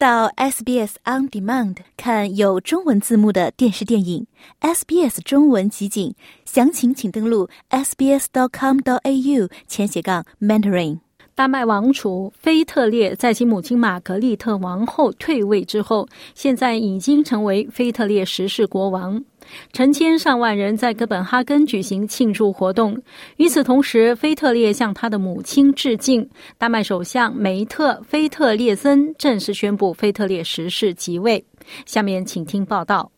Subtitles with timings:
[0.00, 4.26] 到 SBS On Demand 看有中文字幕的电视电影
[4.62, 6.14] SBS 中文集锦，
[6.46, 11.09] 详情请登录 sbs.com.au 前斜杠 mentoring。
[11.40, 19.24] 丹麦王储菲特烈在其母亲玛格丽特王后退位之后，现在已经成为菲特烈十世国王。
[19.72, 22.94] 成千上万人在哥本哈根举行庆祝活动。
[23.38, 26.28] 与此同时，菲特烈向他的母亲致敬。
[26.58, 31.42] 丹麦首相梅特·菲特烈森正式宣布菲特烈十世即位。
[31.86, 33.10] 下面请听报道。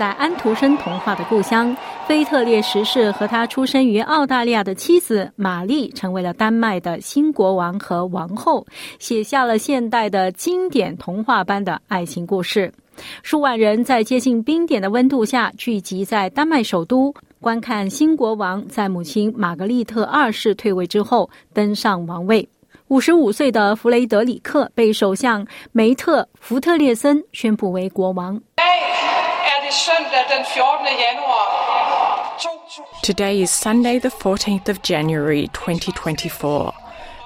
[0.00, 1.76] 在安徒生童话的故乡，
[2.08, 8.66] 菲特烈十世和他出生于澳大利亚的妻子玛丽成为了丹麦的新国王和王后，
[8.98, 12.72] 写下了现代的经典童话般的爱情故事。
[13.22, 22.48] 数万人在接近冰点的温度下聚集在丹麦首都，观看新国王在母亲玛格丽特二世退位之后登上王位。
[22.88, 28.40] 五十五岁的弗雷德里克被首相梅特·福特列森宣布为国王。
[29.40, 29.70] Er
[33.02, 36.72] Today is Sunday, the 14th of January 2024.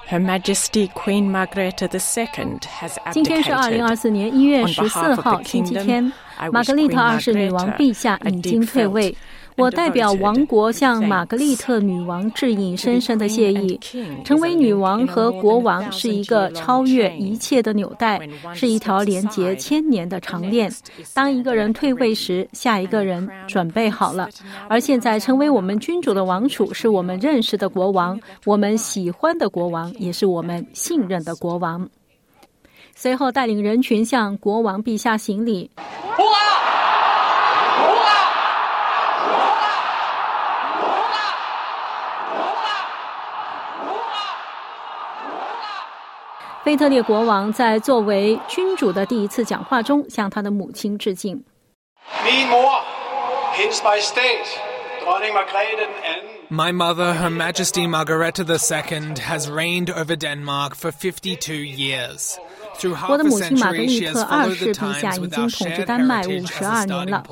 [0.07, 3.49] Her Majesty Queen Margrethe II has abdicated.
[3.51, 8.69] On behalf of the kingdom, I wish Queen Margrethe a deep
[9.57, 13.79] 我代表王国向玛格丽特女王致以深深的谢意。
[14.23, 18.19] 成为女王和国王是一个超越一切的纽带，
[18.53, 20.71] 是一条连结千年的长链。
[21.13, 24.29] 当一个人退位时，下一个人准备好了。
[24.67, 31.87] 而现在成为我们君主的王储，是我们认识的国王，我们喜欢的国王，也是我们信任的国王。
[32.93, 35.69] 随后带领人群向国王陛下行礼。
[46.64, 51.42] 腓特烈国王在作为君主的第一次讲话中，向他的母亲致敬。
[56.50, 62.38] My mother, Her Majesty Margareta II, has reigned over Denmark for 52 years.
[63.09, 67.23] 我的母亲玛格丽特二世陛下已经统治丹麦五十二年了。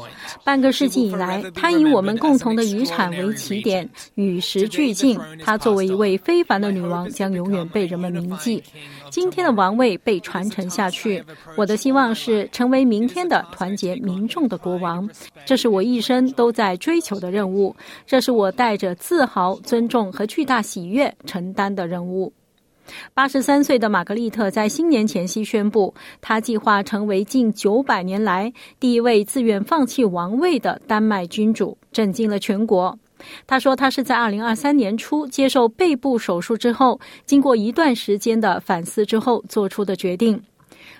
[0.43, 5.19] 半个世纪以来，她以我们共同的遗产为起点，与时俱进。
[5.43, 8.63] 她作为一位非凡的女王，将永远被人们铭记。
[9.09, 11.23] 今天的王位被传承下去，
[11.55, 15.07] 我的希望是成为明天的团结民众的国王。
[15.45, 17.75] 这是我一生都在追求的任务，
[18.07, 22.33] 这是我带着自豪、尊重和巨大喜悦承担的任务。
[23.13, 32.97] 八十三岁的玛格丽特在新年前夕宣布，她计划成为近九百年来第一位自愿放弃王位的丹麦君主，震惊了全国。
[33.47, 40.41] 他说，他是在二零二三年初接受背部手术之后，经过一段时间的反思之后做出的决定。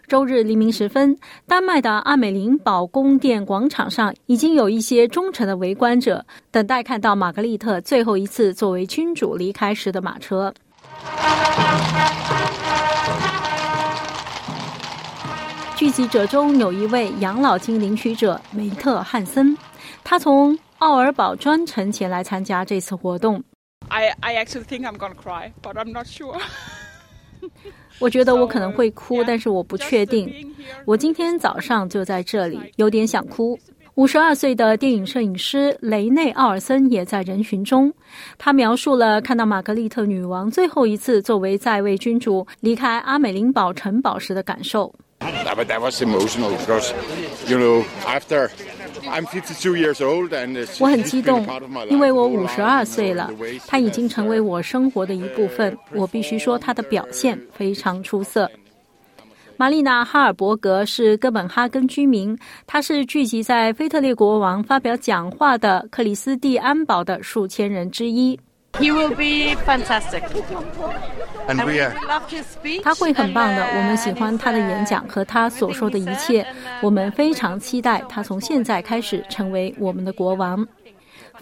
[0.07, 1.17] 周日黎明时分，
[1.47, 10.53] 丹麦的阿美林堡宫殿广场上已经有一些忠诚的围观者，等待看到玛格丽特最后一次作为君主离开时的马车。
[15.75, 19.58] 聚集者中有一位养老金领取者梅特汉森，
[20.03, 23.44] 他从奥尔堡专程前来参加这次活动。
[23.90, 26.40] I I actually think I'm gonna cry, but I'm not sure.
[28.00, 30.56] 我觉得我可能会哭，但是我不确定。
[30.85, 33.59] 我今天早上就在这里，有点想哭。
[33.95, 37.93] 五十二岁的电影摄影师雷内·奥尔森也在人群中。
[38.39, 44.91] 他描述了看到玛格丽特女王最后一次作为在位君主离开阿美林堡城堡时的感受。
[45.19, 46.91] That was emotional because,
[47.47, 48.49] you know, after
[49.05, 51.45] I'm 52 years old and 我很激动，
[51.89, 53.29] 因为我五十二岁了，
[53.67, 55.77] 她已经成为我生活的一部分。
[55.93, 58.49] 我必须说，她的表现非常出色。
[59.56, 68.38] 玛丽娜·哈尔伯格是哥本哈根居民，她是聚集在菲特烈国王发表讲话的克里斯蒂安堡的数千人之一。
[68.73, 70.23] He will be fantastic.
[71.47, 71.94] And we are.
[72.84, 76.46] 他会很棒的，我们喜欢他的演讲和他所说的一切。
[76.82, 80.67] 我们非常期待他从现在开始成为我们的国王。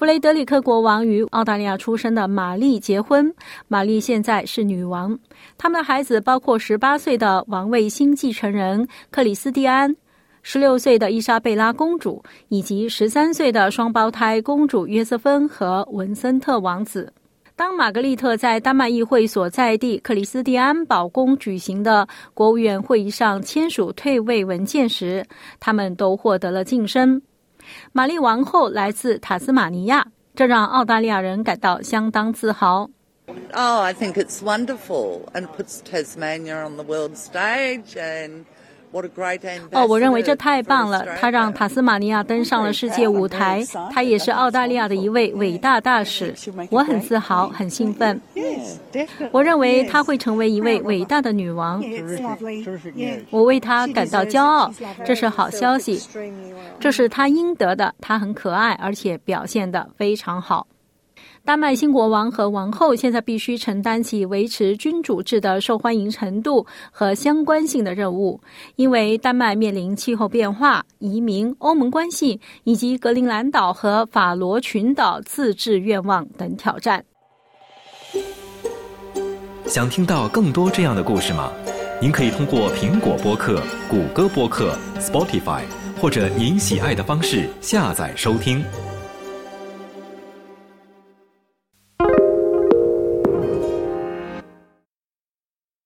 [0.01, 3.31] 弗雷德里克国王与澳大利亚出生的玛丽结婚，
[3.67, 5.15] 玛丽现在是女王。
[5.59, 9.95] 他们的孩子包括十八岁的王位新继承人克里斯蒂安、
[10.41, 17.13] 十六岁的伊莎贝拉公主，以及十三岁的双胞胎公主约瑟芬和文森特王子。
[17.55, 25.23] 当玛格丽特在丹麦议会所在地克里斯蒂安堡宫举行的国务院会议上签署退位文件时，
[25.59, 27.21] 他们都获得了晋升。
[27.91, 32.89] 玛丽王后来自塔斯马尼亚，这让澳大利亚人感到相当自豪。
[33.53, 38.45] Oh, I think it's wonderful and puts Tasmania on the world stage and.
[39.71, 41.05] 哦，我认为这太棒了！
[41.19, 46.33] 他让塔斯马尼亚登上了世界舞台，他也是澳大利亚的一位伟大大使。
[46.69, 48.19] 我很自豪，很兴奋。
[49.31, 51.81] 我认为她会成为一位伟大的女王。
[53.29, 54.71] 我为她感到骄傲，
[55.05, 56.01] 这是好消息，
[56.79, 57.93] 这是她应得的。
[58.01, 60.67] 她很可爱，而且表现得非常好。
[61.43, 68.39] 丹麦新国王和王后现在必须承担起维持君主制的受欢迎程度和相关性的任务，
[68.75, 77.03] 因为丹麦面临气候变化、移民、欧盟关系以及格陵兰岛和法罗群岛自治愿望等挑战。
[79.65, 81.51] 想听到更多这样的故事吗？
[81.99, 85.63] 您可以通过苹果播客、谷歌播客、Spotify
[85.99, 88.63] 或者您喜爱的方式下载收听。